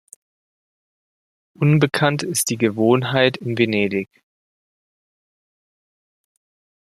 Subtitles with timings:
[1.53, 4.09] Unbekannt ist die Gewohnheit in Venedig.